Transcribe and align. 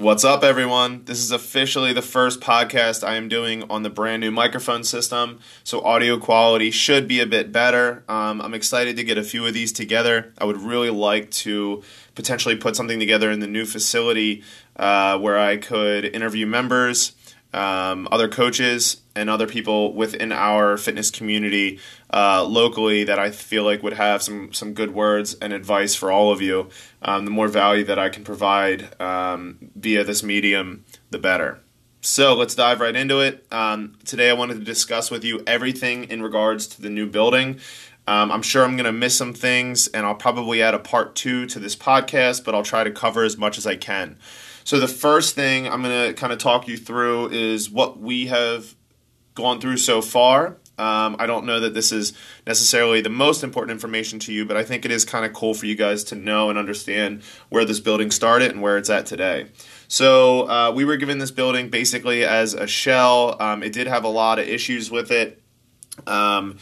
What's 0.00 0.24
up, 0.24 0.42
everyone? 0.42 1.04
This 1.04 1.18
is 1.18 1.30
officially 1.30 1.92
the 1.92 2.00
first 2.00 2.40
podcast 2.40 3.06
I 3.06 3.16
am 3.16 3.28
doing 3.28 3.64
on 3.68 3.82
the 3.82 3.90
brand 3.90 4.22
new 4.22 4.30
microphone 4.30 4.82
system, 4.82 5.40
so 5.62 5.82
audio 5.82 6.16
quality 6.16 6.70
should 6.70 7.06
be 7.06 7.20
a 7.20 7.26
bit 7.26 7.52
better. 7.52 8.02
Um, 8.08 8.40
I'm 8.40 8.54
excited 8.54 8.96
to 8.96 9.04
get 9.04 9.18
a 9.18 9.22
few 9.22 9.44
of 9.44 9.52
these 9.52 9.72
together. 9.72 10.32
I 10.38 10.46
would 10.46 10.56
really 10.56 10.88
like 10.88 11.30
to 11.42 11.82
potentially 12.14 12.56
put 12.56 12.76
something 12.76 12.98
together 12.98 13.30
in 13.30 13.40
the 13.40 13.46
new 13.46 13.66
facility 13.66 14.42
uh, 14.76 15.18
where 15.18 15.38
I 15.38 15.58
could 15.58 16.06
interview 16.06 16.46
members 16.46 17.12
um, 17.52 18.08
other 18.10 18.28
coaches 18.28 19.00
and 19.16 19.28
other 19.28 19.46
people 19.46 19.92
within 19.92 20.32
our 20.32 20.76
fitness 20.76 21.10
community 21.10 21.80
uh, 22.12 22.44
locally 22.44 23.04
that 23.04 23.18
I 23.18 23.30
feel 23.30 23.64
like 23.64 23.82
would 23.82 23.94
have 23.94 24.22
some 24.22 24.52
some 24.52 24.72
good 24.72 24.94
words 24.94 25.34
and 25.34 25.52
advice 25.52 25.94
for 25.94 26.12
all 26.12 26.32
of 26.32 26.40
you. 26.40 26.68
Um, 27.02 27.24
the 27.24 27.30
more 27.30 27.48
value 27.48 27.84
that 27.84 27.98
I 27.98 28.08
can 28.08 28.24
provide 28.24 29.00
um, 29.00 29.70
via 29.74 30.04
this 30.04 30.22
medium, 30.22 30.84
the 31.10 31.18
better. 31.18 31.60
So 32.02 32.34
let's 32.34 32.54
dive 32.54 32.80
right 32.80 32.96
into 32.96 33.20
it. 33.20 33.46
Um, 33.50 33.98
today, 34.06 34.30
I 34.30 34.32
wanted 34.32 34.54
to 34.54 34.64
discuss 34.64 35.10
with 35.10 35.22
you 35.22 35.42
everything 35.46 36.04
in 36.04 36.22
regards 36.22 36.66
to 36.68 36.82
the 36.82 36.88
new 36.88 37.06
building. 37.06 37.60
Um, 38.06 38.32
I'm 38.32 38.42
sure 38.42 38.64
I'm 38.64 38.76
going 38.76 38.86
to 38.86 38.92
miss 38.92 39.16
some 39.16 39.34
things, 39.34 39.86
and 39.88 40.06
I'll 40.06 40.14
probably 40.14 40.62
add 40.62 40.74
a 40.74 40.78
part 40.78 41.14
two 41.14 41.46
to 41.46 41.58
this 41.58 41.76
podcast, 41.76 42.42
but 42.44 42.54
I'll 42.54 42.62
try 42.62 42.84
to 42.84 42.90
cover 42.90 43.22
as 43.22 43.36
much 43.36 43.58
as 43.58 43.66
I 43.66 43.76
can. 43.76 44.16
So 44.64 44.78
the 44.78 44.88
first 44.88 45.34
thing 45.34 45.68
I'm 45.68 45.82
going 45.82 46.08
to 46.08 46.14
kind 46.14 46.32
of 46.32 46.38
talk 46.38 46.68
you 46.68 46.76
through 46.76 47.30
is 47.30 47.70
what 47.70 47.98
we 47.98 48.26
have 48.26 48.74
gone 49.34 49.60
through 49.60 49.78
so 49.78 50.02
far. 50.02 50.56
Um, 50.78 51.16
I 51.18 51.26
don't 51.26 51.44
know 51.44 51.60
that 51.60 51.74
this 51.74 51.92
is 51.92 52.14
necessarily 52.46 53.02
the 53.02 53.10
most 53.10 53.44
important 53.44 53.72
information 53.72 54.18
to 54.20 54.32
you, 54.32 54.46
but 54.46 54.56
I 54.56 54.64
think 54.64 54.86
it 54.86 54.90
is 54.90 55.04
kind 55.04 55.26
of 55.26 55.34
cool 55.34 55.52
for 55.52 55.66
you 55.66 55.74
guys 55.74 56.04
to 56.04 56.14
know 56.14 56.48
and 56.48 56.58
understand 56.58 57.22
where 57.50 57.66
this 57.66 57.80
building 57.80 58.10
started 58.10 58.50
and 58.50 58.62
where 58.62 58.78
it's 58.78 58.88
at 58.88 59.04
today. 59.04 59.48
So 59.88 60.48
uh, 60.48 60.72
we 60.74 60.86
were 60.86 60.96
given 60.96 61.18
this 61.18 61.30
building 61.30 61.68
basically 61.68 62.24
as 62.24 62.54
a 62.54 62.66
shell. 62.66 63.36
Um, 63.42 63.62
it 63.62 63.74
did 63.74 63.88
have 63.88 64.04
a 64.04 64.08
lot 64.08 64.38
of 64.38 64.48
issues 64.48 64.90
with 64.90 65.10
it. 65.10 65.42
Um, 66.06 66.56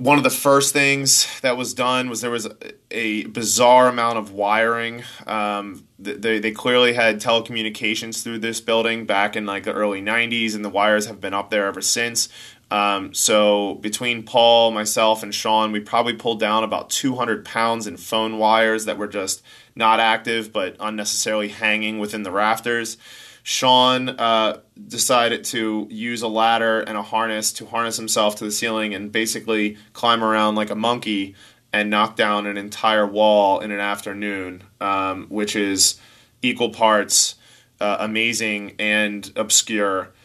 one 0.00 0.16
of 0.16 0.24
the 0.24 0.30
first 0.30 0.72
things 0.72 1.28
that 1.42 1.58
was 1.58 1.74
done 1.74 2.08
was 2.08 2.22
there 2.22 2.30
was 2.30 2.48
a 2.90 3.24
bizarre 3.24 3.86
amount 3.86 4.16
of 4.16 4.32
wiring. 4.32 5.02
Um, 5.26 5.86
they, 5.98 6.38
they 6.38 6.52
clearly 6.52 6.94
had 6.94 7.20
telecommunications 7.20 8.22
through 8.22 8.38
this 8.38 8.62
building 8.62 9.04
back 9.04 9.36
in 9.36 9.44
like 9.44 9.64
the 9.64 9.74
early 9.74 10.00
90s, 10.00 10.54
and 10.54 10.64
the 10.64 10.70
wires 10.70 11.04
have 11.04 11.20
been 11.20 11.34
up 11.34 11.50
there 11.50 11.66
ever 11.66 11.82
since. 11.82 12.30
Um, 12.70 13.12
so 13.12 13.74
between 13.74 14.22
Paul, 14.22 14.70
myself, 14.70 15.22
and 15.22 15.34
Sean, 15.34 15.70
we 15.70 15.80
probably 15.80 16.14
pulled 16.14 16.40
down 16.40 16.64
about 16.64 16.88
200 16.88 17.44
pounds 17.44 17.86
in 17.86 17.98
phone 17.98 18.38
wires 18.38 18.86
that 18.86 18.96
were 18.96 19.06
just 19.06 19.42
not 19.76 20.00
active 20.00 20.50
but 20.50 20.76
unnecessarily 20.80 21.48
hanging 21.48 21.98
within 21.98 22.22
the 22.22 22.30
rafters. 22.30 22.96
Sean 23.42 24.10
uh, 24.10 24.60
decided 24.88 25.44
to 25.44 25.86
use 25.90 26.22
a 26.22 26.28
ladder 26.28 26.80
and 26.80 26.96
a 26.96 27.02
harness 27.02 27.52
to 27.54 27.66
harness 27.66 27.96
himself 27.96 28.36
to 28.36 28.44
the 28.44 28.50
ceiling 28.50 28.94
and 28.94 29.10
basically 29.10 29.76
climb 29.92 30.22
around 30.22 30.54
like 30.54 30.70
a 30.70 30.74
monkey 30.74 31.34
and 31.72 31.88
knock 31.88 32.16
down 32.16 32.46
an 32.46 32.56
entire 32.56 33.06
wall 33.06 33.60
in 33.60 33.70
an 33.70 33.80
afternoon, 33.80 34.62
um, 34.80 35.26
which 35.28 35.54
is 35.54 35.98
equal 36.42 36.70
parts 36.70 37.36
uh, 37.80 37.96
amazing 38.00 38.74
and 38.78 39.32
obscure. 39.36 40.10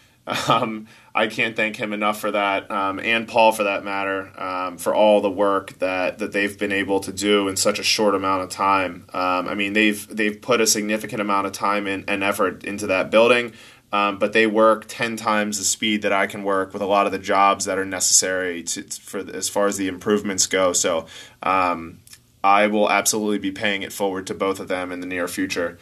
Um, 0.49 0.87
I 1.15 1.27
can't 1.27 1.55
thank 1.55 1.77
him 1.77 1.93
enough 1.93 2.19
for 2.19 2.29
that, 2.31 2.69
um, 2.69 2.99
and 2.99 3.25
Paul 3.25 3.53
for 3.53 3.63
that 3.63 3.85
matter, 3.85 4.37
um, 4.37 4.77
for 4.77 4.93
all 4.93 5.21
the 5.21 5.31
work 5.31 5.79
that, 5.79 6.19
that 6.19 6.33
they've 6.33 6.59
been 6.59 6.73
able 6.73 6.99
to 6.99 7.13
do 7.13 7.47
in 7.47 7.55
such 7.55 7.79
a 7.79 7.83
short 7.83 8.15
amount 8.15 8.43
of 8.43 8.49
time. 8.49 9.05
Um, 9.13 9.47
I 9.47 9.55
mean, 9.55 9.71
they've 9.71 10.05
they've 10.13 10.39
put 10.39 10.59
a 10.59 10.67
significant 10.67 11.21
amount 11.21 11.47
of 11.47 11.53
time 11.53 11.87
in, 11.87 12.03
and 12.09 12.21
effort 12.21 12.65
into 12.65 12.87
that 12.87 13.11
building, 13.11 13.53
um, 13.93 14.19
but 14.19 14.33
they 14.33 14.45
work 14.45 14.85
ten 14.89 15.15
times 15.15 15.57
the 15.57 15.63
speed 15.63 16.01
that 16.01 16.11
I 16.11 16.27
can 16.27 16.43
work 16.43 16.73
with 16.73 16.81
a 16.81 16.85
lot 16.85 17.05
of 17.05 17.13
the 17.13 17.19
jobs 17.19 17.63
that 17.63 17.77
are 17.77 17.85
necessary 17.85 18.63
to, 18.63 18.83
for 18.83 19.19
as 19.19 19.47
far 19.47 19.67
as 19.67 19.77
the 19.77 19.87
improvements 19.87 20.47
go. 20.47 20.73
So. 20.73 21.07
Um, 21.41 21.99
I 22.43 22.67
will 22.67 22.91
absolutely 22.91 23.39
be 23.39 23.51
paying 23.51 23.81
it 23.81 23.91
forward 23.91 24.27
to 24.27 24.35
both 24.35 24.59
of 24.59 24.67
them 24.67 24.91
in 24.91 24.99
the 24.99 25.07
near 25.07 25.27
future. 25.27 25.79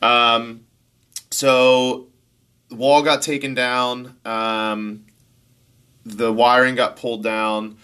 Um, 0.00 0.64
so 1.30 2.09
the 2.70 2.76
wall 2.76 3.02
got 3.02 3.20
taken 3.22 3.54
down. 3.54 4.16
Um, 4.24 5.04
the 6.06 6.32
wiring 6.32 6.76
got 6.76 6.96
pulled 6.96 7.22
down. 7.22 7.76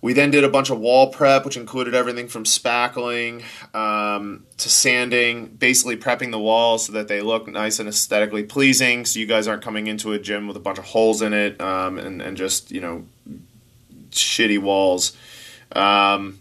We 0.00 0.12
then 0.12 0.30
did 0.30 0.44
a 0.44 0.48
bunch 0.48 0.70
of 0.70 0.78
wall 0.78 1.10
prep, 1.10 1.44
which 1.44 1.56
included 1.56 1.94
everything 1.94 2.28
from 2.28 2.44
spackling 2.44 3.42
um, 3.74 4.44
to 4.58 4.68
sanding, 4.68 5.46
basically 5.46 5.96
prepping 5.96 6.30
the 6.30 6.38
walls 6.38 6.86
so 6.86 6.92
that 6.92 7.08
they 7.08 7.20
look 7.20 7.48
nice 7.48 7.80
and 7.80 7.88
aesthetically 7.88 8.44
pleasing. 8.44 9.04
So 9.04 9.18
you 9.18 9.26
guys 9.26 9.48
aren't 9.48 9.62
coming 9.62 9.88
into 9.88 10.12
a 10.12 10.18
gym 10.18 10.46
with 10.46 10.56
a 10.56 10.60
bunch 10.60 10.78
of 10.78 10.84
holes 10.84 11.20
in 11.20 11.32
it 11.32 11.60
um, 11.60 11.98
and, 11.98 12.22
and 12.22 12.36
just, 12.36 12.70
you 12.70 12.80
know, 12.80 13.06
shitty 14.10 14.60
walls. 14.60 15.16
Um, 15.72 16.38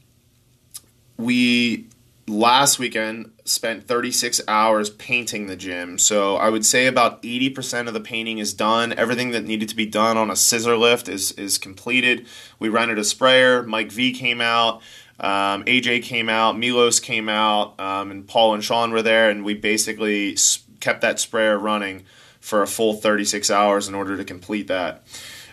we 1.18 1.88
last 2.28 2.78
weekend 2.78 3.32
spent 3.50 3.88
36 3.88 4.42
hours 4.48 4.90
painting 4.90 5.48
the 5.48 5.56
gym. 5.56 5.98
So 5.98 6.36
I 6.36 6.50
would 6.50 6.66
say 6.66 6.86
about 6.86 7.22
80% 7.24 7.88
of 7.88 7.94
the 7.94 8.00
painting 8.00 8.38
is 8.38 8.54
done. 8.54 8.94
Everything 8.94 9.32
that 9.32 9.44
needed 9.44 9.70
to 9.70 9.76
be 9.76 9.86
done 9.86 10.18
on 10.18 10.30
a 10.30 10.36
scissor 10.36 10.78
lift 10.78 11.08
is 11.08 11.32
is 11.34 11.58
completed. 11.58 12.26
We 12.60 12.70
rented 12.70 13.00
a 13.00 13.04
sprayer. 13.04 13.64
Mike 13.64 13.92
V 13.92 14.14
came 14.14 14.42
out. 14.42 14.82
Um, 15.20 15.64
AJ 15.66 16.04
came 16.04 16.30
out. 16.30 16.58
Milos 16.58 17.00
came 17.00 17.30
out. 17.30 17.80
Um, 17.80 18.12
and 18.12 18.28
Paul 18.28 18.54
and 18.54 18.64
Sean 18.64 18.92
were 18.92 19.02
there. 19.02 19.30
And 19.30 19.44
we 19.44 19.54
basically 19.54 20.38
kept 20.80 21.02
that 21.02 21.20
sprayer 21.20 21.58
running 21.58 22.04
for 22.40 22.62
a 22.62 22.68
full 22.68 22.94
36 22.94 23.52
hours 23.52 23.88
in 23.88 23.96
order 23.96 24.16
to 24.16 24.24
complete 24.24 24.68
that. 24.68 25.04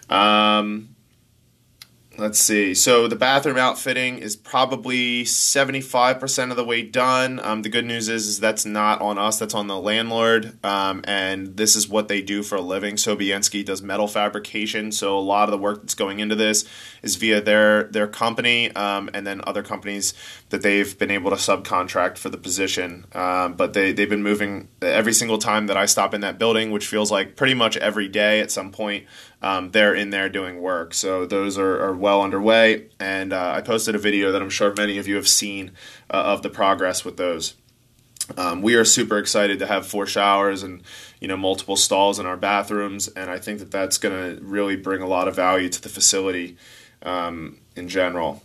Um, 0.09 0.94
Let's 2.17 2.39
see. 2.39 2.75
So 2.75 3.09
the 3.09 3.17
bathroom 3.17 3.57
outfitting 3.57 4.19
is 4.19 4.37
probably 4.37 5.25
75% 5.25 6.51
of 6.51 6.57
the 6.57 6.65
way 6.65 6.83
done. 6.83 7.41
Um, 7.41 7.63
the 7.63 7.69
good 7.69 7.85
news 7.85 8.09
is, 8.09 8.29
is 8.29 8.41
that's 8.41 8.65
not 8.65 9.01
on 9.01 9.19
us, 9.19 9.41
that's 9.41 9.55
on 9.55 9.67
the 9.67 9.79
landlord. 9.79 10.65
Um, 10.65 11.03
and 11.09 11.57
this 11.57 11.75
is 11.75 11.89
what 11.89 12.07
they 12.07 12.23
do 12.23 12.45
for 12.45 12.55
a 12.55 12.61
living. 12.61 12.95
Sobiensky 12.95 13.65
does 13.65 13.83
metal 13.83 14.07
fabrication. 14.07 14.93
So 14.93 15.19
a 15.19 15.21
lot 15.21 15.49
of 15.49 15.51
the 15.51 15.59
work 15.59 15.81
that's 15.81 15.97
going 15.97 16.21
into 16.21 16.37
this 16.37 16.65
is 17.03 17.17
via 17.17 17.41
their, 17.41 17.85
their 17.85 18.07
company 18.07 18.71
um, 18.77 19.11
and 19.13 19.27
then 19.27 19.41
other 19.45 19.65
companies 19.65 20.15
that 20.51 20.63
they've 20.63 20.97
been 20.97 21.11
able 21.11 21.31
to 21.31 21.37
subcontract 21.37 22.17
for 22.19 22.29
the 22.29 22.39
position. 22.39 23.07
Um, 23.13 23.55
but 23.55 23.73
they, 23.73 23.91
they've 23.91 24.09
been 24.09 24.23
moving 24.23 24.69
every 24.81 25.15
single 25.15 25.39
time 25.39 25.67
that 25.67 25.77
I 25.77 25.87
stop 25.87 26.15
in 26.15 26.21
that 26.21 26.39
building, 26.39 26.71
which 26.71 26.87
feels 26.87 27.11
like 27.11 27.35
pretty 27.35 27.55
much 27.55 27.77
every 27.77 28.07
day 28.07 28.39
at 28.39 28.53
some 28.53 28.71
point 28.71 29.07
um, 29.45 29.73
they're 29.73 29.95
in 29.95 30.09
there 30.09 30.31
doing 30.31 30.63
work. 30.63 30.95
So 30.95 31.27
those 31.27 31.59
are, 31.59 31.85
are 31.85 31.95
well 32.05 32.21
underway. 32.21 32.87
And 33.01 33.33
uh, 33.33 33.53
I 33.57 33.63
posted 33.63 33.95
a 33.95 33.99
video 33.99 34.31
that 34.31 34.43
I'm 34.43 34.51
sure 34.51 34.75
many 34.77 34.99
of 34.99 35.09
you 35.09 35.17
have 35.17 35.27
seen 35.27 35.73
uh, 36.11 36.19
of 36.19 36.43
the 36.43 36.51
progress 36.51 37.03
with 37.03 37.17
those. 37.17 37.55
Um, 38.37 38.61
we 38.61 38.75
are 38.75 38.85
super 38.85 39.19
excited 39.19 39.59
to 39.59 39.67
have 39.67 39.87
four 39.87 40.07
showers 40.07 40.63
and 40.63 40.83
you 41.21 41.29
know 41.29 41.37
multiple 41.37 41.77
stalls 41.77 42.19
in 42.19 42.27
our 42.27 42.37
bathrooms, 42.37 43.09
and 43.09 43.31
I 43.31 43.39
think 43.39 43.59
that 43.59 43.71
that's 43.71 43.99
going 43.99 44.15
to 44.15 44.43
really 44.43 44.77
bring 44.77 45.03
a 45.03 45.07
lot 45.07 45.29
of 45.29 45.35
value 45.35 45.69
to 45.71 45.81
the 45.81 45.89
facility 45.89 46.57
um, 47.03 47.59
in 47.75 47.89
general. 47.89 48.43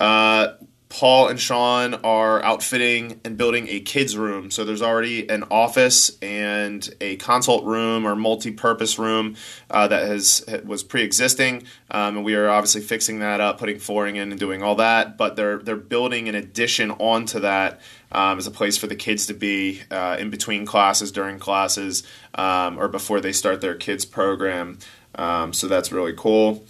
Uh, 0.00 0.54
Paul 0.98 1.28
and 1.28 1.38
Sean 1.38 1.94
are 2.02 2.42
outfitting 2.42 3.20
and 3.24 3.36
building 3.36 3.68
a 3.68 3.78
kids 3.78 4.16
room. 4.16 4.50
So 4.50 4.64
there's 4.64 4.82
already 4.82 5.28
an 5.28 5.44
office 5.48 6.18
and 6.20 6.92
a 7.00 7.14
consult 7.18 7.64
room 7.64 8.04
or 8.04 8.16
multi-purpose 8.16 8.98
room 8.98 9.36
uh, 9.70 9.86
that 9.86 10.08
has 10.08 10.44
was 10.64 10.82
pre-existing, 10.82 11.62
um, 11.92 12.16
and 12.16 12.24
we 12.24 12.34
are 12.34 12.48
obviously 12.48 12.80
fixing 12.80 13.20
that 13.20 13.40
up, 13.40 13.58
putting 13.58 13.78
flooring 13.78 14.16
in, 14.16 14.32
and 14.32 14.40
doing 14.40 14.64
all 14.64 14.74
that. 14.74 15.16
But 15.16 15.36
they're 15.36 15.58
they're 15.58 15.76
building 15.76 16.28
an 16.28 16.34
addition 16.34 16.90
onto 16.90 17.38
that 17.38 17.80
um, 18.10 18.38
as 18.38 18.48
a 18.48 18.50
place 18.50 18.76
for 18.76 18.88
the 18.88 18.96
kids 18.96 19.26
to 19.26 19.34
be 19.34 19.82
uh, 19.92 20.16
in 20.18 20.30
between 20.30 20.66
classes, 20.66 21.12
during 21.12 21.38
classes, 21.38 22.02
um, 22.34 22.76
or 22.76 22.88
before 22.88 23.20
they 23.20 23.32
start 23.32 23.60
their 23.60 23.76
kids 23.76 24.04
program. 24.04 24.78
Um, 25.14 25.52
so 25.52 25.68
that's 25.68 25.92
really 25.92 26.14
cool. 26.16 26.64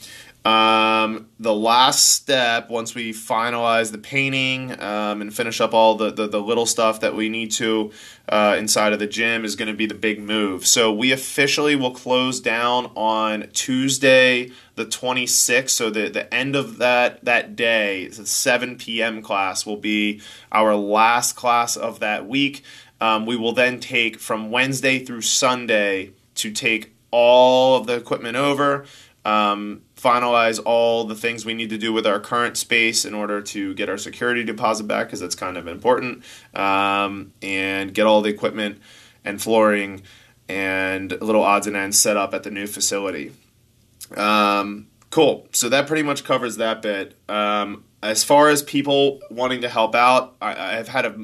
Um, 0.49 1.29
the 1.39 1.53
last 1.53 2.09
step, 2.09 2.71
once 2.71 2.95
we 2.95 3.13
finalize 3.13 3.93
the 3.93 3.99
painting 3.99 4.81
um, 4.81 5.21
and 5.21 5.35
finish 5.35 5.61
up 5.61 5.75
all 5.75 5.95
the, 5.97 6.11
the, 6.11 6.27
the, 6.27 6.41
little 6.41 6.65
stuff 6.65 7.01
that 7.01 7.15
we 7.15 7.29
need 7.29 7.51
to 7.53 7.93
uh, 8.31 8.57
inside 8.59 8.95
of 8.95 8.99
the 8.99 9.07
gym, 9.07 9.45
is 9.45 9.57
going 9.57 9.69
to 9.69 9.75
be 9.75 9.85
the 9.85 9.95
big 9.95 10.23
move. 10.23 10.67
So 10.67 10.91
we 10.91 11.13
officially 11.13 11.77
will 11.77 11.91
close 11.91 12.41
down 12.41 12.87
on 12.95 13.49
Tuesday, 13.53 14.51
the 14.77 14.87
26th. 14.87 15.69
So 15.69 15.91
the, 15.91 16.09
the 16.09 16.33
end 16.33 16.57
of 16.57 16.79
that, 16.79 17.23
that 17.27 17.55
day, 17.55 18.09
the 18.09 18.25
7 18.25 18.79
p.m. 18.79 19.21
class, 19.21 19.67
will 19.67 19.77
be 19.77 20.23
our 20.51 20.75
last 20.75 21.37
class 21.37 21.77
of 21.77 22.01
that 22.01 22.27
week. 22.27 22.63
Um, 23.03 23.27
we 23.27 23.37
will 23.37 23.53
then 23.53 23.81
take 23.81 24.19
from 24.19 24.51
Wednesday 24.51 25.05
through 25.05 25.21
Sunday 25.21 26.13
to 26.37 26.51
take 26.51 26.95
all 27.11 27.77
of 27.77 27.87
the 27.87 27.97
equipment 27.97 28.37
over 28.37 28.87
um, 29.29 29.83
finalize 29.97 30.61
all 30.65 31.05
the 31.05 31.15
things 31.15 31.45
we 31.45 31.53
need 31.53 31.71
to 31.71 31.79
do 31.79 31.93
with 31.93 32.07
our 32.07 32.19
current 32.19 32.57
space 32.57 33.05
in 33.05 33.15
order 33.15 33.43
to 33.43 33.75
get 33.75 33.89
our 33.89 33.99
security 33.99 34.43
deposit 34.43 34.85
back 34.85 35.09
because 35.09 35.21
that's 35.21 35.35
kind 35.35 35.59
of 35.59 35.67
important, 35.67 36.25
um, 36.55 37.33
and 37.43 37.93
get 37.93 38.07
all 38.07 38.23
the 38.23 38.31
equipment 38.31 38.81
and 39.25 39.43
flooring 39.43 40.03
and 40.49 41.11
little 41.21 41.43
odds 41.43 41.67
and 41.67 41.77
ends 41.77 42.01
set 42.01 42.17
up 42.17 42.33
at 42.33 42.43
the 42.43 42.51
new 42.51 42.67
facility. 42.67 43.33
Um, 44.17 44.87
cool. 45.11 45.47
So 45.53 45.69
that 45.69 45.87
pretty 45.87 46.03
much 46.03 46.25
covers 46.25 46.57
that 46.57 46.81
bit. 46.81 47.15
Um, 47.29 47.85
as 48.03 48.25
far 48.25 48.49
as 48.49 48.63
people 48.63 49.21
wanting 49.31 49.61
to 49.61 49.69
help 49.69 49.95
out, 49.95 50.37
I, 50.41 50.77
have 50.77 50.89
had 50.89 51.05
a, 51.05 51.15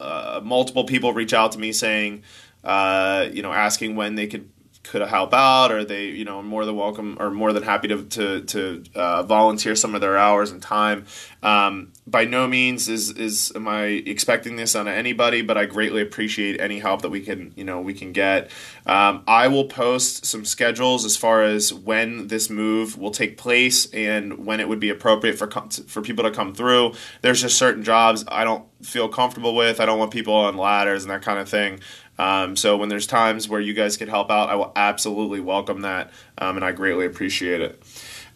uh, 0.00 0.40
multiple 0.42 0.84
people 0.84 1.12
reach 1.12 1.32
out 1.32 1.52
to 1.52 1.58
me 1.58 1.72
saying, 1.72 2.24
uh, 2.64 3.28
you 3.30 3.42
know, 3.42 3.52
asking 3.52 3.94
when 3.94 4.16
they 4.16 4.26
could 4.26 4.48
could 4.82 5.02
help 5.02 5.32
out, 5.32 5.70
or 5.70 5.84
they, 5.84 6.06
you 6.06 6.24
know, 6.24 6.42
more 6.42 6.64
than 6.64 6.76
welcome 6.76 7.16
or 7.20 7.30
more 7.30 7.52
than 7.52 7.62
happy 7.62 7.88
to 7.88 8.02
to, 8.04 8.40
to 8.42 8.84
uh, 8.94 9.22
volunteer 9.22 9.74
some 9.76 9.94
of 9.94 10.00
their 10.00 10.16
hours 10.16 10.50
and 10.50 10.60
time. 10.60 11.06
Um, 11.42 11.92
by 12.06 12.24
no 12.24 12.48
means 12.48 12.88
is 12.88 13.10
is 13.10 13.52
am 13.54 13.68
I 13.68 13.84
expecting 13.84 14.56
this 14.56 14.74
on 14.74 14.88
anybody, 14.88 15.42
but 15.42 15.56
I 15.56 15.66
greatly 15.66 16.02
appreciate 16.02 16.60
any 16.60 16.80
help 16.80 17.02
that 17.02 17.10
we 17.10 17.20
can 17.20 17.52
you 17.54 17.64
know 17.64 17.80
we 17.80 17.94
can 17.94 18.12
get. 18.12 18.50
Um, 18.86 19.22
I 19.26 19.48
will 19.48 19.66
post 19.66 20.26
some 20.26 20.44
schedules 20.44 21.04
as 21.04 21.16
far 21.16 21.42
as 21.42 21.72
when 21.72 22.26
this 22.26 22.50
move 22.50 22.98
will 22.98 23.12
take 23.12 23.38
place 23.38 23.86
and 23.92 24.44
when 24.44 24.58
it 24.58 24.68
would 24.68 24.80
be 24.80 24.90
appropriate 24.90 25.38
for 25.38 25.48
for 25.86 26.02
people 26.02 26.24
to 26.24 26.30
come 26.30 26.54
through. 26.54 26.94
There's 27.20 27.40
just 27.40 27.56
certain 27.56 27.84
jobs 27.84 28.24
I 28.26 28.44
don't 28.44 28.64
feel 28.84 29.08
comfortable 29.08 29.54
with. 29.54 29.80
I 29.80 29.86
don't 29.86 29.98
want 29.98 30.10
people 30.10 30.34
on 30.34 30.56
ladders 30.56 31.04
and 31.04 31.10
that 31.12 31.22
kind 31.22 31.38
of 31.38 31.48
thing. 31.48 31.80
Um, 32.22 32.54
so 32.54 32.76
when 32.76 32.88
there's 32.88 33.08
times 33.08 33.48
where 33.48 33.60
you 33.60 33.74
guys 33.74 33.96
could 33.96 34.08
help 34.08 34.30
out, 34.30 34.48
I 34.48 34.54
will 34.54 34.70
absolutely 34.76 35.40
welcome 35.40 35.80
that, 35.80 36.12
um, 36.38 36.54
and 36.54 36.64
I 36.64 36.70
greatly 36.70 37.04
appreciate 37.04 37.60
it. 37.60 37.82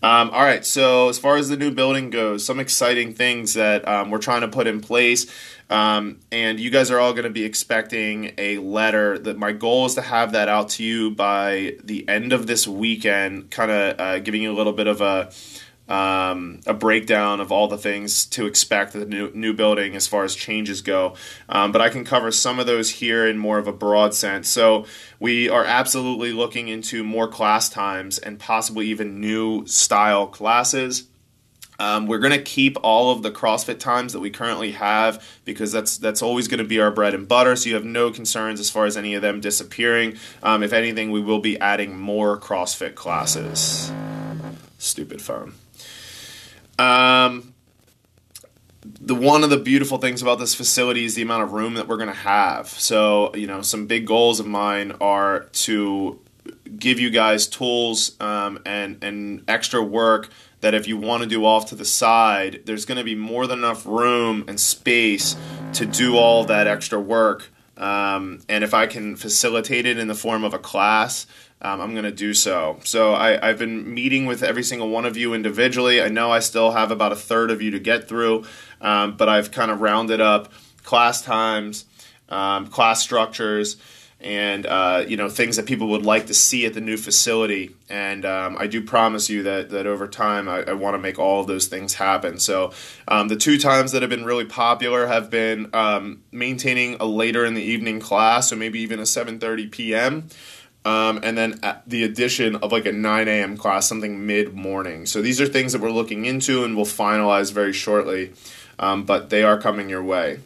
Um, 0.03 0.31
all 0.31 0.43
right, 0.43 0.67
so 0.67 1.09
as 1.09 1.21
far 1.21 1.37
as 1.37 1.49
the 1.49 1.56
new 1.56 1.71
building 1.71 2.11
goes, 2.11 2.44
some 2.44 2.59
exciting 2.59 3.15
things 3.15 3.55
that 3.55 3.87
um, 3.87 4.11
we're 4.11 4.19
trying 4.19 4.41
to 4.41 4.49
put 4.49 4.67
in 4.67 4.81
place. 4.81 5.27
Um, 5.71 6.19
and 6.33 6.59
you 6.59 6.71
guys 6.71 6.91
are 6.91 6.99
all 6.99 7.12
going 7.12 7.25
to 7.25 7.31
be 7.31 7.44
expecting 7.44 8.33
a 8.38 8.59
letter 8.59 9.19
that 9.21 9.38
my 9.38 9.53
goal 9.53 9.87
is 9.87 9.94
to 9.94 10.03
have 10.03 10.33
that 10.33 10.49
out 10.49 10.69
to 10.71 10.85
you 10.85 11.12
by 11.12 11.77
the 11.83 12.09
end 12.09 12.33
of 12.33 12.49
this 12.49 12.67
weekend, 12.67 13.53
kind 13.53 13.71
of 13.71 14.00
uh, 14.00 14.19
giving 14.19 14.43
you 14.43 14.50
a 14.50 14.56
little 14.56 14.73
bit 14.73 14.88
of 14.88 15.00
a 15.00 15.31
um, 15.88 16.61
a 16.67 16.75
breakdown 16.75 17.41
of 17.41 17.53
all 17.53 17.69
the 17.69 17.79
things 17.79 18.27
to 18.27 18.47
expect 18.47 18.93
the 18.93 19.06
new, 19.06 19.31
new 19.35 19.53
building 19.53 19.94
as 19.94 20.06
far 20.06 20.25
as 20.25 20.35
changes 20.35 20.83
go. 20.83 21.15
Um, 21.49 21.73
but 21.73 21.81
I 21.81 21.88
can 21.88 22.05
cover 22.05 22.31
some 22.33 22.59
of 22.59 22.67
those 22.67 22.91
here 22.91 23.27
in 23.27 23.38
more 23.38 23.59
of 23.59 23.69
a 23.69 23.73
broad 23.73 24.15
sense. 24.15 24.49
So 24.49 24.87
we 25.21 25.49
are 25.49 25.65
absolutely 25.65 26.33
looking 26.33 26.69
into 26.69 27.05
more 27.05 27.29
class 27.29 27.69
times 27.69 28.19
and 28.19 28.38
possibly 28.38 28.87
even 28.88 29.21
new 29.21 29.67
style 29.67 30.27
classes. 30.27 31.05
Um, 31.79 32.06
we're 32.06 32.21
going 32.21 32.33
to 32.33 32.43
keep 32.43 32.79
all 32.83 33.11
of 33.11 33.23
the 33.23 33.31
CrossFit 33.31 33.79
times 33.79 34.15
that 34.15 34.21
we 34.21 34.31
currently 34.31 34.73
have 34.73 35.23
because 35.44 35.73
that's 35.73 35.99
that's 35.99 36.23
always 36.23 36.49
going 36.49 36.59
to 36.59 36.65
be 36.65 36.81
our 36.81 36.91
bread 36.91 37.12
and 37.12 37.29
butter. 37.29 37.55
So 37.55 37.69
you 37.69 37.75
have 37.75 37.85
no 37.85 38.11
concerns 38.11 38.61
as 38.61 38.71
far 38.71 38.87
as 38.87 38.97
any 38.97 39.15
of 39.15 39.21
them 39.21 39.41
disappearing. 39.41 40.17
Um, 40.43 40.62
if 40.62 40.73
anything, 40.73 41.11
we 41.11 41.21
will 41.21 41.41
be 41.41 41.61
adding 41.61 41.99
more 41.99 42.41
CrossFit 42.41 42.94
classes. 42.94 43.93
Stupid 44.79 45.21
phone. 45.21 45.53
Um, 46.78 47.55
the 49.00 49.14
one 49.14 49.43
of 49.43 49.50
the 49.50 49.56
beautiful 49.56 49.99
things 49.99 50.23
about 50.23 50.38
this 50.38 50.55
facility 50.55 51.05
is 51.05 51.14
the 51.14 51.23
amount 51.23 51.43
of 51.43 51.52
room 51.52 51.75
that 51.75 51.88
we're 51.88 51.96
going 51.96 52.08
to 52.08 52.14
have. 52.14 52.69
So, 52.69 53.34
you 53.34 53.46
know, 53.46 53.62
some 53.62 53.87
big 53.87 54.06
goals 54.06 54.40
of 54.40 54.46
mine 54.46 54.93
are 55.00 55.40
to 55.52 56.20
give 56.78 57.00
you 57.00 57.11
guys 57.11 57.46
tools 57.46 58.19
um, 58.20 58.61
and 58.64 59.02
and 59.02 59.43
extra 59.49 59.82
work 59.82 60.31
that 60.61 60.75
if 60.75 60.88
you 60.88 60.96
want 60.96 61.23
to 61.23 61.28
do 61.28 61.44
off 61.44 61.67
to 61.67 61.75
the 61.75 61.84
side, 61.84 62.62
there's 62.64 62.84
going 62.84 62.99
to 62.99 63.05
be 63.05 63.14
more 63.14 63.46
than 63.46 63.58
enough 63.58 63.87
room 63.87 64.44
and 64.49 64.58
space 64.58 65.37
to 65.75 65.87
do 65.87 66.17
all 66.17 66.44
that 66.44 66.67
extra 66.67 66.99
work. 66.99 67.50
Um, 67.76 68.40
and 68.49 68.64
if 68.64 68.73
I 68.73 68.87
can 68.87 69.17
facilitate 69.17 69.84
it 69.84 69.99
in 69.99 70.08
the 70.08 70.14
form 70.14 70.44
of 70.44 70.55
a 70.55 70.58
class, 70.58 71.26
um, 71.62 71.81
I'm 71.81 71.93
going 71.93 72.05
to 72.05 72.12
do 72.12 72.35
so. 72.35 72.79
So 72.85 73.12
I, 73.14 73.49
I've 73.49 73.58
been 73.58 73.93
meeting 73.93 74.26
with 74.26 74.43
every 74.43 74.62
single 74.62 74.88
one 74.88 75.06
of 75.06 75.17
you 75.17 75.35
individually. 75.35 76.03
I 76.03 76.08
know 76.08 76.31
I 76.31 76.41
still 76.41 76.73
have 76.73 76.91
about 76.91 77.12
a 77.12 77.17
third 77.17 77.50
of 77.50 77.62
you 77.62 77.70
to 77.73 77.79
get 77.79 78.08
through, 78.08 78.44
um, 78.81 79.17
but 79.17 79.29
I've 79.29 79.50
kind 79.50 79.70
of 79.70 79.81
rounded 79.81 80.20
up 80.20 80.53
class 80.82 81.23
times, 81.23 81.87
um, 82.29 82.67
class 82.67 83.03
structures, 83.03 83.76
and 84.19 84.64
uh, 84.67 85.05
you 85.06 85.17
know 85.17 85.29
things 85.29 85.56
that 85.56 85.67
people 85.67 85.88
would 85.88 86.05
like 86.05 86.26
to 86.26 86.35
see 86.35 86.64
at 86.64 86.75
the 86.75 86.81
new 86.81 86.97
facility. 86.97 87.75
And 87.88 88.25
um, 88.25 88.56
I 88.59 88.67
do 88.67 88.82
promise 88.82 89.29
you 89.29 89.43
that 89.43 89.70
that 89.70 89.87
over 89.87 90.09
time 90.09 90.49
I, 90.49 90.62
I 90.62 90.73
want 90.73 90.94
to 90.94 90.99
make 90.99 91.19
all 91.19 91.41
of 91.41 91.47
those 91.47 91.67
things 91.67 91.94
happen. 91.94 92.38
So 92.38 92.73
um, 93.09 93.29
the 93.29 93.37
two 93.37 93.59
times 93.59 93.93
that 93.93 94.02
have 94.02 94.11
been 94.11 94.25
really 94.25 94.47
popular 94.47 95.06
have 95.06 95.31
been 95.31 95.69
um, 95.75 96.23
maintaining 96.32 96.94
a 96.94 97.05
later 97.05 97.44
in 97.44 97.55
the 97.55 97.62
evening 97.62 98.00
class, 98.00 98.50
so 98.50 98.56
maybe 98.56 98.81
even 98.81 98.99
a 98.99 99.02
7:30 99.02 99.70
p.m. 99.70 100.29
Um, 100.87 101.19
and 101.25 101.37
then 101.37 101.61
the 101.85 102.05
addition 102.05 102.55
of 102.55 102.71
like 102.71 102.87
a 102.87 102.93
9 102.93 103.27
a.m. 103.27 103.56
class, 103.56 103.88
something 103.88 104.25
mid 104.25 104.55
morning. 104.55 105.05
So 105.05 105.21
these 105.21 105.41
are 105.41 105.47
things 105.47 105.73
that 105.73 105.83
we're 105.83 105.91
looking 105.91 106.27
into 106.27 106.62
and 106.62 106.77
we'll 106.77 106.85
finalize 106.85 107.53
very 107.53 107.73
shortly, 107.73 108.35
um, 108.79 109.03
but 109.03 109.29
they 109.29 109.43
are 109.43 109.61
coming 109.61 109.91
your 109.91 110.05
way. 110.05 110.38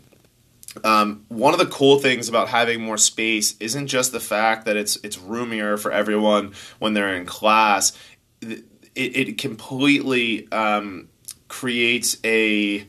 Um, 0.82 1.26
one 1.28 1.52
of 1.52 1.60
the 1.60 1.66
cool 1.66 1.98
things 1.98 2.30
about 2.30 2.48
having 2.48 2.80
more 2.80 2.96
space 2.96 3.54
isn't 3.60 3.88
just 3.88 4.12
the 4.12 4.20
fact 4.20 4.64
that 4.64 4.78
it's 4.78 4.96
it's 5.02 5.18
roomier 5.18 5.76
for 5.76 5.92
everyone 5.92 6.54
when 6.78 6.94
they're 6.94 7.14
in 7.14 7.26
class. 7.26 7.92
It, 8.40 8.64
it 8.94 9.36
completely 9.36 10.50
um, 10.52 11.08
creates 11.48 12.16
a 12.24 12.86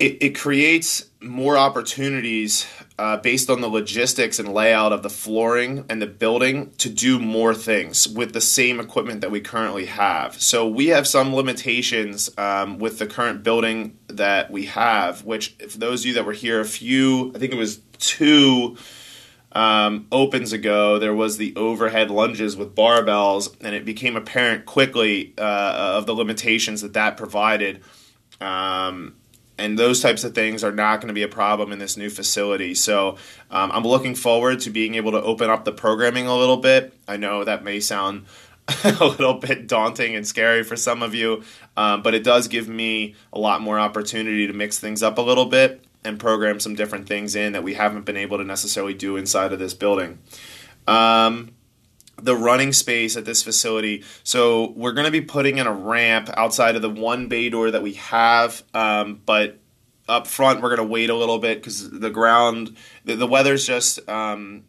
it, 0.00 0.22
it 0.22 0.38
creates 0.38 1.04
more 1.20 1.56
opportunities 1.56 2.66
uh, 3.00 3.16
based 3.16 3.48
on 3.48 3.62
the 3.62 3.68
logistics 3.68 4.38
and 4.38 4.52
layout 4.52 4.92
of 4.92 5.02
the 5.02 5.08
flooring 5.08 5.86
and 5.88 6.02
the 6.02 6.06
building 6.06 6.70
to 6.76 6.90
do 6.90 7.18
more 7.18 7.54
things 7.54 8.06
with 8.06 8.34
the 8.34 8.42
same 8.42 8.78
equipment 8.78 9.22
that 9.22 9.30
we 9.30 9.40
currently 9.40 9.86
have. 9.86 10.38
So 10.38 10.68
we 10.68 10.88
have 10.88 11.06
some 11.06 11.34
limitations 11.34 12.28
um, 12.36 12.78
with 12.78 12.98
the 12.98 13.06
current 13.06 13.42
building 13.42 13.96
that 14.08 14.50
we 14.50 14.66
have, 14.66 15.24
which, 15.24 15.56
for 15.66 15.78
those 15.78 16.02
of 16.02 16.08
you 16.08 16.12
that 16.12 16.26
were 16.26 16.34
here 16.34 16.60
a 16.60 16.66
few, 16.66 17.32
I 17.34 17.38
think 17.38 17.54
it 17.54 17.56
was 17.56 17.80
two 17.96 18.76
um, 19.52 20.06
opens 20.12 20.52
ago, 20.52 20.98
there 20.98 21.14
was 21.14 21.38
the 21.38 21.56
overhead 21.56 22.10
lunges 22.10 22.54
with 22.54 22.74
barbells, 22.74 23.56
and 23.62 23.74
it 23.74 23.86
became 23.86 24.14
apparent 24.14 24.66
quickly 24.66 25.32
uh, 25.38 25.96
of 25.96 26.04
the 26.04 26.14
limitations 26.14 26.82
that 26.82 26.92
that 26.92 27.16
provided. 27.16 27.80
Um, 28.42 29.14
and 29.60 29.78
those 29.78 30.00
types 30.00 30.24
of 30.24 30.34
things 30.34 30.64
are 30.64 30.72
not 30.72 31.00
going 31.00 31.08
to 31.08 31.14
be 31.14 31.22
a 31.22 31.28
problem 31.28 31.70
in 31.70 31.78
this 31.78 31.96
new 31.96 32.08
facility. 32.08 32.74
So 32.74 33.18
um, 33.50 33.70
I'm 33.72 33.84
looking 33.84 34.14
forward 34.14 34.60
to 34.60 34.70
being 34.70 34.94
able 34.94 35.12
to 35.12 35.22
open 35.22 35.50
up 35.50 35.64
the 35.64 35.72
programming 35.72 36.26
a 36.26 36.36
little 36.36 36.56
bit. 36.56 36.94
I 37.06 37.18
know 37.18 37.44
that 37.44 37.62
may 37.62 37.78
sound 37.78 38.24
a 38.84 39.04
little 39.04 39.34
bit 39.34 39.66
daunting 39.66 40.16
and 40.16 40.26
scary 40.26 40.62
for 40.62 40.76
some 40.76 41.02
of 41.02 41.14
you, 41.14 41.42
um, 41.76 42.02
but 42.02 42.14
it 42.14 42.24
does 42.24 42.48
give 42.48 42.68
me 42.68 43.14
a 43.32 43.38
lot 43.38 43.60
more 43.60 43.78
opportunity 43.78 44.46
to 44.46 44.52
mix 44.52 44.78
things 44.78 45.02
up 45.02 45.18
a 45.18 45.22
little 45.22 45.46
bit 45.46 45.84
and 46.04 46.18
program 46.18 46.58
some 46.58 46.74
different 46.74 47.06
things 47.06 47.36
in 47.36 47.52
that 47.52 47.62
we 47.62 47.74
haven't 47.74 48.06
been 48.06 48.16
able 48.16 48.38
to 48.38 48.44
necessarily 48.44 48.94
do 48.94 49.16
inside 49.16 49.52
of 49.52 49.58
this 49.58 49.74
building. 49.74 50.18
Um, 50.86 51.52
the 52.22 52.36
running 52.36 52.72
space 52.72 53.16
at 53.16 53.24
this 53.24 53.42
facility. 53.42 54.04
So 54.24 54.72
we're 54.72 54.92
going 54.92 55.06
to 55.06 55.10
be 55.10 55.20
putting 55.20 55.58
in 55.58 55.66
a 55.66 55.72
ramp 55.72 56.30
outside 56.36 56.76
of 56.76 56.82
the 56.82 56.90
one 56.90 57.28
bay 57.28 57.48
door 57.48 57.70
that 57.70 57.82
we 57.82 57.94
have, 57.94 58.62
um, 58.74 59.20
but 59.24 59.58
up 60.08 60.26
front 60.26 60.60
we're 60.60 60.74
going 60.74 60.88
to 60.88 60.92
wait 60.92 61.08
a 61.08 61.14
little 61.14 61.38
bit 61.38 61.58
because 61.58 61.90
the 61.90 62.10
ground, 62.10 62.76
the, 63.04 63.14
the 63.14 63.26
weather's 63.26 63.66
just 63.66 64.06
um, 64.08 64.64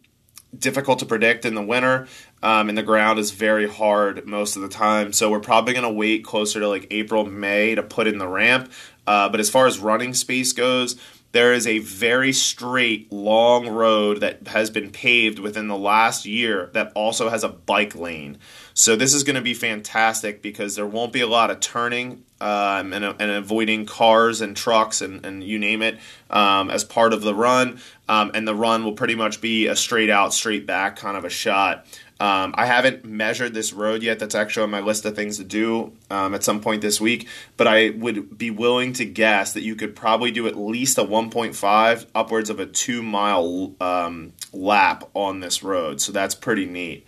difficult 0.56 0.98
to 1.00 1.06
predict 1.06 1.44
in 1.44 1.54
the 1.54 1.62
winter. 1.62 2.06
Um, 2.42 2.68
and 2.68 2.76
the 2.76 2.82
ground 2.82 3.18
is 3.18 3.30
very 3.30 3.68
hard 3.68 4.26
most 4.26 4.56
of 4.56 4.62
the 4.62 4.68
time. 4.68 5.12
So 5.12 5.30
we're 5.30 5.40
probably 5.40 5.74
going 5.74 5.84
to 5.84 5.92
wait 5.92 6.24
closer 6.24 6.58
to 6.60 6.68
like 6.68 6.88
April, 6.90 7.24
May 7.24 7.76
to 7.76 7.82
put 7.82 8.06
in 8.08 8.18
the 8.18 8.26
ramp. 8.26 8.72
Uh, 9.06 9.28
but 9.28 9.40
as 9.40 9.48
far 9.48 9.66
as 9.66 9.78
running 9.78 10.12
space 10.14 10.52
goes, 10.52 10.96
there 11.32 11.52
is 11.52 11.66
a 11.66 11.78
very 11.78 12.32
straight, 12.32 13.10
long 13.10 13.68
road 13.68 14.20
that 14.20 14.46
has 14.48 14.70
been 14.70 14.90
paved 14.90 15.38
within 15.38 15.68
the 15.68 15.76
last 15.76 16.26
year 16.26 16.70
that 16.74 16.92
also 16.94 17.30
has 17.30 17.42
a 17.42 17.48
bike 17.48 17.94
lane. 17.94 18.38
So 18.74 18.96
this 18.96 19.14
is 19.14 19.24
going 19.24 19.36
to 19.36 19.42
be 19.42 19.54
fantastic 19.54 20.42
because 20.42 20.76
there 20.76 20.86
won't 20.86 21.12
be 21.12 21.22
a 21.22 21.26
lot 21.26 21.50
of 21.50 21.60
turning 21.60 22.24
um, 22.42 22.92
and, 22.92 23.04
and, 23.04 23.30
avoiding 23.30 23.86
cars 23.86 24.40
and 24.40 24.56
trucks 24.56 25.00
and, 25.00 25.24
and 25.24 25.44
you 25.44 25.60
name 25.60 25.80
it 25.80 25.98
um, 26.28 26.70
as 26.70 26.82
part 26.82 27.12
of 27.12 27.22
the 27.22 27.34
run. 27.34 27.80
Um, 28.08 28.32
and 28.34 28.46
the 28.46 28.54
run 28.54 28.84
will 28.84 28.94
pretty 28.94 29.14
much 29.14 29.40
be 29.40 29.68
a 29.68 29.76
straight 29.76 30.10
out, 30.10 30.34
straight 30.34 30.66
back 30.66 30.96
kind 30.96 31.16
of 31.16 31.24
a 31.24 31.30
shot. 31.30 31.86
Um, 32.18 32.52
I 32.56 32.66
haven't 32.66 33.04
measured 33.04 33.54
this 33.54 33.72
road 33.72 34.02
yet. 34.02 34.18
That's 34.18 34.34
actually 34.34 34.64
on 34.64 34.70
my 34.70 34.80
list 34.80 35.04
of 35.04 35.14
things 35.14 35.38
to 35.38 35.44
do 35.44 35.92
um, 36.10 36.34
at 36.34 36.42
some 36.42 36.60
point 36.60 36.82
this 36.82 37.00
week. 37.00 37.28
But 37.56 37.68
I 37.68 37.90
would 37.90 38.36
be 38.36 38.50
willing 38.50 38.92
to 38.94 39.04
guess 39.04 39.52
that 39.52 39.62
you 39.62 39.76
could 39.76 39.94
probably 39.94 40.32
do 40.32 40.48
at 40.48 40.56
least 40.56 40.98
a 40.98 41.04
1.5, 41.04 42.06
upwards 42.12 42.50
of 42.50 42.58
a 42.58 42.66
two 42.66 43.02
mile 43.02 43.72
um, 43.80 44.32
lap 44.52 45.08
on 45.14 45.38
this 45.38 45.62
road. 45.62 46.00
So 46.00 46.10
that's 46.10 46.34
pretty 46.34 46.66
neat. 46.66 47.06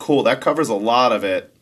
Cool. 0.00 0.22
That 0.22 0.40
covers 0.40 0.70
a 0.70 0.74
lot 0.74 1.12
of 1.12 1.22
it. 1.22 1.54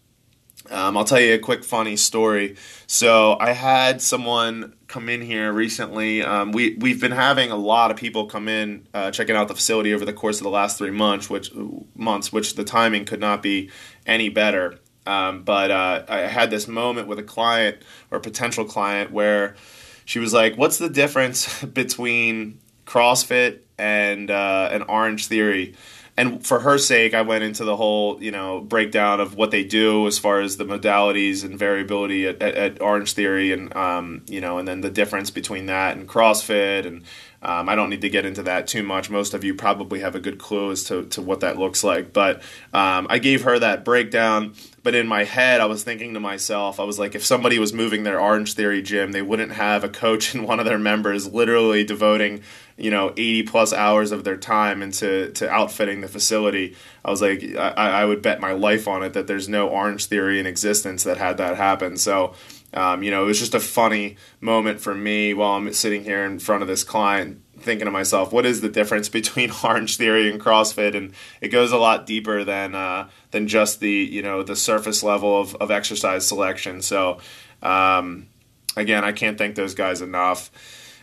Um, 0.70 0.96
I'll 0.96 1.04
tell 1.04 1.20
you 1.20 1.34
a 1.34 1.38
quick 1.38 1.64
funny 1.64 1.96
story. 1.96 2.56
So 2.86 3.36
I 3.40 3.52
had 3.52 4.02
someone 4.02 4.74
come 4.86 5.08
in 5.08 5.22
here 5.22 5.52
recently. 5.52 6.22
Um, 6.22 6.52
we 6.52 6.74
we've 6.76 7.00
been 7.00 7.12
having 7.12 7.50
a 7.50 7.56
lot 7.56 7.90
of 7.90 7.96
people 7.96 8.26
come 8.26 8.48
in 8.48 8.86
uh, 8.94 9.10
checking 9.10 9.36
out 9.36 9.48
the 9.48 9.54
facility 9.54 9.94
over 9.94 10.04
the 10.04 10.12
course 10.12 10.38
of 10.38 10.44
the 10.44 10.50
last 10.50 10.78
three 10.78 10.90
months, 10.90 11.30
which 11.30 11.50
months, 11.94 12.32
which 12.32 12.54
the 12.54 12.64
timing 12.64 13.04
could 13.04 13.20
not 13.20 13.42
be 13.42 13.70
any 14.06 14.28
better. 14.28 14.78
Um, 15.06 15.42
but 15.42 15.70
uh, 15.70 16.04
I 16.08 16.18
had 16.20 16.50
this 16.50 16.68
moment 16.68 17.08
with 17.08 17.18
a 17.18 17.22
client 17.22 17.78
or 18.10 18.18
a 18.18 18.20
potential 18.20 18.64
client 18.64 19.10
where 19.10 19.56
she 20.04 20.18
was 20.18 20.32
like, 20.32 20.56
"What's 20.56 20.78
the 20.78 20.90
difference 20.90 21.64
between 21.74 22.60
CrossFit 22.86 23.60
and 23.78 24.30
uh, 24.30 24.68
an 24.72 24.82
Orange 24.82 25.26
Theory?" 25.26 25.74
And 26.18 26.44
for 26.44 26.58
her 26.58 26.78
sake, 26.78 27.14
I 27.14 27.22
went 27.22 27.44
into 27.44 27.64
the 27.64 27.76
whole 27.76 28.20
you 28.22 28.32
know 28.32 28.60
breakdown 28.60 29.20
of 29.20 29.36
what 29.36 29.52
they 29.52 29.62
do 29.62 30.06
as 30.08 30.18
far 30.18 30.40
as 30.40 30.56
the 30.56 30.64
modalities 30.64 31.44
and 31.44 31.56
variability 31.56 32.26
at, 32.26 32.42
at, 32.42 32.54
at 32.56 32.82
Orange 32.82 33.12
Theory, 33.12 33.52
and 33.52 33.74
um, 33.76 34.22
you 34.26 34.40
know, 34.40 34.58
and 34.58 34.66
then 34.66 34.80
the 34.80 34.90
difference 34.90 35.30
between 35.30 35.66
that 35.66 35.96
and 35.96 36.08
CrossFit, 36.08 36.86
and 36.86 37.04
um, 37.40 37.68
I 37.68 37.76
don't 37.76 37.90
need 37.90 38.00
to 38.00 38.08
get 38.08 38.26
into 38.26 38.42
that 38.44 38.66
too 38.66 38.82
much. 38.82 39.10
Most 39.10 39.32
of 39.32 39.44
you 39.44 39.54
probably 39.54 40.00
have 40.00 40.16
a 40.16 40.20
good 40.20 40.38
clue 40.38 40.72
as 40.72 40.84
to, 40.84 41.04
to 41.06 41.22
what 41.22 41.40
that 41.40 41.56
looks 41.56 41.84
like, 41.84 42.12
but 42.12 42.42
um, 42.72 43.06
I 43.08 43.18
gave 43.18 43.42
her 43.44 43.58
that 43.58 43.84
breakdown. 43.84 44.54
But 44.82 44.94
in 44.94 45.06
my 45.06 45.24
head, 45.24 45.60
I 45.60 45.66
was 45.66 45.84
thinking 45.84 46.14
to 46.14 46.20
myself, 46.20 46.80
I 46.80 46.84
was 46.84 46.98
like, 46.98 47.14
if 47.14 47.24
somebody 47.24 47.58
was 47.58 47.72
moving 47.72 48.02
their 48.02 48.20
Orange 48.20 48.54
Theory 48.54 48.82
gym, 48.82 49.12
they 49.12 49.22
wouldn't 49.22 49.52
have 49.52 49.84
a 49.84 49.88
coach 49.88 50.34
and 50.34 50.46
one 50.46 50.58
of 50.58 50.66
their 50.66 50.78
members 50.78 51.32
literally 51.32 51.84
devoting 51.84 52.42
you 52.76 52.92
know 52.92 53.10
80 53.10 53.42
plus 53.42 53.72
hours 53.72 54.12
of 54.12 54.22
their 54.22 54.36
time 54.36 54.82
into 54.82 55.32
to 55.32 55.50
outfitting 55.50 56.00
the 56.00 56.06
facility 56.06 56.76
i 57.04 57.10
was 57.10 57.20
like 57.20 57.42
I, 57.56 57.72
I 57.72 58.04
would 58.04 58.22
bet 58.22 58.40
my 58.40 58.52
life 58.52 58.86
on 58.86 59.02
it 59.02 59.14
that 59.14 59.26
there's 59.26 59.48
no 59.48 59.68
orange 59.68 60.06
theory 60.06 60.38
in 60.38 60.46
existence 60.46 61.02
that 61.02 61.16
had 61.16 61.38
that 61.38 61.56
happen 61.56 61.96
so 61.96 62.34
um, 62.74 63.02
you 63.02 63.10
know 63.10 63.24
it 63.24 63.26
was 63.26 63.38
just 63.38 63.54
a 63.54 63.60
funny 63.60 64.16
moment 64.40 64.80
for 64.80 64.94
me 64.94 65.34
while 65.34 65.52
i'm 65.52 65.72
sitting 65.72 66.04
here 66.04 66.24
in 66.24 66.38
front 66.38 66.62
of 66.62 66.68
this 66.68 66.84
client 66.84 67.42
thinking 67.60 67.84
to 67.84 67.90
myself 67.90 68.32
what 68.32 68.46
is 68.46 68.60
the 68.60 68.68
difference 68.68 69.08
between 69.20 69.52
orange 69.62 69.96
theory 69.96 70.30
and 70.30 70.40
crossfit? 70.40 70.96
And 70.96 71.12
it 71.40 71.48
goes 71.48 71.72
a 71.72 71.78
lot 71.78 72.06
deeper 72.06 72.44
than 72.44 72.74
uh, 72.74 73.08
than 73.30 73.48
just 73.48 73.80
the 73.80 73.90
you 73.90 74.22
know 74.22 74.42
the 74.42 74.56
surface 74.56 75.02
level 75.02 75.40
of, 75.40 75.54
of 75.56 75.70
exercise 75.70 76.26
selection. 76.26 76.82
So 76.82 77.18
um, 77.62 78.28
again 78.76 79.04
i 79.04 79.10
can't 79.10 79.36
thank 79.36 79.54
those 79.54 79.74
guys 79.74 80.00
enough. 80.00 80.50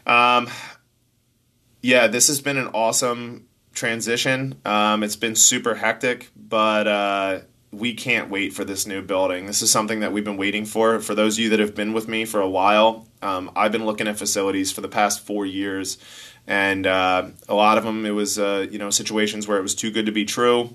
Um, 0.06 0.50
yeah, 1.82 2.08
this 2.08 2.28
has 2.30 2.42
been 2.42 2.58
an 2.58 2.68
awesome 2.74 3.48
transition. 3.74 4.56
Um, 4.66 5.04
it's 5.04 5.16
been 5.16 5.36
super 5.36 5.76
hectic, 5.76 6.32
but 6.36 6.88
uh, 6.88 7.40
we 7.78 7.94
can't 7.94 8.30
wait 8.30 8.54
for 8.54 8.64
this 8.64 8.88
new 8.88 9.02
building. 9.02 9.46
This 9.46 9.62
is 9.62 9.70
something 9.70 10.00
that 10.00 10.14
we've 10.14 10.24
been 10.24 10.38
waiting 10.38 10.66
for. 10.66 11.00
For 11.00 11.14
those 11.14 11.36
of 11.38 11.44
you 11.44 11.50
that 11.50 11.60
have 11.60 11.76
been 11.76 11.94
with 11.94 12.08
me 12.08 12.26
for 12.26 12.40
a 12.40 12.50
while, 12.50 13.08
um, 13.22 13.52
I've 13.56 13.72
been 13.72 13.86
looking 13.86 14.08
at 14.08 14.18
facilities 14.18 14.72
for 14.72 14.82
the 14.82 14.88
past 14.88 15.26
four 15.26 15.46
years, 15.46 15.98
and 16.48 16.88
uh, 16.88 17.30
a 17.50 17.54
lot 17.54 17.78
of 17.78 17.84
them 17.84 18.06
it 18.06 18.12
was 18.12 18.40
uh, 18.40 18.68
you 18.70 18.80
know 18.80 18.90
situations 18.90 19.48
where 19.48 19.58
it 19.58 19.62
was 19.62 19.76
too 19.76 19.92
good 19.92 20.06
to 20.06 20.12
be 20.12 20.26
true, 20.26 20.74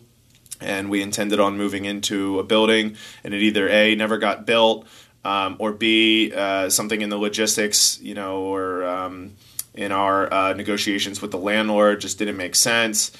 and 0.60 0.90
we 0.90 1.02
intended 1.02 1.40
on 1.40 1.56
moving 1.56 1.84
into 1.84 2.38
a 2.38 2.44
building, 2.44 2.96
and 3.24 3.34
it 3.34 3.42
either 3.42 3.68
a 3.68 3.94
never 3.94 4.18
got 4.18 4.46
built, 4.46 4.86
um, 5.24 5.56
or 5.58 5.72
b 5.72 6.32
uh, 6.34 6.68
something 6.68 7.00
in 7.00 7.08
the 7.08 7.18
logistics, 7.18 8.00
you 8.00 8.14
know, 8.14 8.42
or 8.42 8.84
um, 8.84 9.32
in 9.74 9.92
our 9.92 10.32
uh, 10.32 10.52
negotiations 10.52 11.22
with 11.22 11.30
the 11.30 11.38
landlord 11.38 12.00
just 12.00 12.18
didn't 12.18 12.36
make 12.36 12.54
sense 12.54 13.12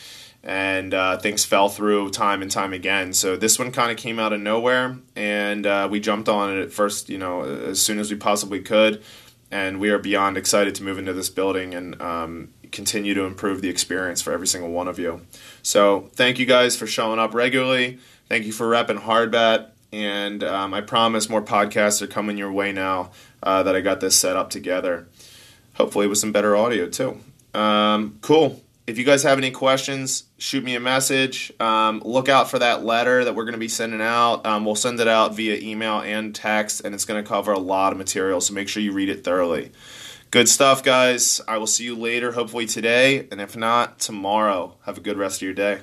and 0.43 0.95
uh, 0.95 1.19
things 1.19 1.45
fell 1.45 1.69
through 1.69 2.11
time 2.11 2.43
and 2.43 2.51
time 2.51 2.73
again. 2.73 3.13
So 3.13 3.37
this 3.37 3.59
one 3.59 3.73
kind 3.73 3.91
of 3.91 3.97
came 3.97 4.19
out 4.19 4.33
of 4.33 4.41
nowhere 4.41 4.97
and 5.15 5.67
uh, 5.67 5.89
we 5.91 6.01
jumped 6.01 6.29
on 6.29 6.57
it 6.57 6.63
at 6.63 6.73
first 6.73 7.09
you 7.09 7.19
know 7.19 7.43
as 7.43 7.81
soon 7.83 7.99
as 7.99 8.11
we 8.11 8.17
possibly 8.17 8.61
could. 8.61 9.03
And 9.53 9.81
we 9.81 9.91
are 9.91 9.99
beyond 9.99 10.37
excited 10.37 10.77
to 10.77 10.85
move 10.85 10.97
into 10.97 11.13
this 11.13 11.29
building 11.29 11.75
and 11.75 12.01
um, 12.01 12.51
continue 12.71 13.15
to 13.15 13.23
improve 13.25 13.63
the 13.63 13.69
experience 13.69 14.23
for 14.23 14.33
every 14.33 14.47
single 14.47 14.71
one 14.71 14.87
of 14.87 14.99
you. 14.99 15.23
So 15.63 16.09
thank 16.15 16.39
you 16.39 16.47
guys 16.47 16.77
for 16.77 16.87
showing 16.87 17.19
up 17.19 17.35
regularly. 17.35 17.99
Thank 18.29 18.47
you 18.47 18.53
for 18.53 18.71
repping 18.71 19.01
hardbat. 19.01 19.71
And 19.93 20.45
um, 20.45 20.73
i 20.73 20.81
promise 20.81 21.29
more 21.29 21.43
podcasts 21.43 22.01
are 22.01 22.07
coming 22.07 22.39
your 22.39 22.53
way 22.53 22.71
now 22.71 23.11
uh, 23.43 23.65
that 23.65 23.75
i 23.75 23.81
got 23.81 24.01
this 24.01 24.17
set 24.17 24.37
up 24.37 24.51
together. 24.51 25.09
Hopefully 25.75 26.07
with 26.07 26.19
some 26.19 26.31
better 26.31 26.55
audio 26.55 26.89
too. 26.89 27.21
Um, 27.53 28.19
cool. 28.23 28.63
If 28.91 28.99
you 28.99 29.05
guys 29.05 29.23
have 29.23 29.39
any 29.39 29.53
questions, 29.53 30.25
shoot 30.39 30.65
me 30.65 30.75
a 30.75 30.81
message. 30.81 31.53
Um, 31.61 32.03
look 32.05 32.29
out 32.29 32.51
for 32.51 32.59
that 32.59 32.85
letter 32.85 33.25
that 33.25 33.37
we're 33.37 33.45
going 33.45 33.53
to 33.53 33.59
be 33.59 33.69
sending 33.69 34.01
out. 34.01 34.45
Um, 34.45 34.65
we'll 34.65 34.75
send 34.75 34.99
it 34.99 35.07
out 35.07 35.37
via 35.37 35.57
email 35.61 36.01
and 36.01 36.35
text, 36.35 36.85
and 36.85 36.93
it's 36.93 37.05
going 37.05 37.23
to 37.23 37.29
cover 37.29 37.53
a 37.53 37.59
lot 37.61 37.93
of 37.93 37.99
material, 37.99 38.41
so 38.41 38.53
make 38.53 38.69
sure 38.69 38.83
you 38.83 38.91
read 38.91 39.09
it 39.09 39.23
thoroughly. 39.23 39.71
Good 40.33 40.49
stuff, 40.49 40.83
guys. 40.83 41.41
I 41.47 41.59
will 41.59 41.69
see 41.69 41.85
you 41.85 41.95
later, 41.95 42.33
hopefully 42.33 42.67
today, 42.67 43.29
and 43.31 43.41
if 43.41 43.57
not, 43.57 44.01
tomorrow. 44.01 44.77
Have 44.87 44.99
a 44.99 45.01
good 45.01 45.17
rest 45.17 45.37
of 45.37 45.43
your 45.43 45.55
day. 45.55 45.83